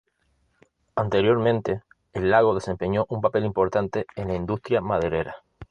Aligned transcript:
Anteriormente, 0.95 1.83
el 2.13 2.31
lago 2.31 2.55
desempeñó 2.55 3.05
un 3.09 3.21
papel 3.21 3.45
importante 3.45 4.07
en 4.15 4.29
la 4.29 4.33
industria 4.33 4.81
maderera. 4.81 5.43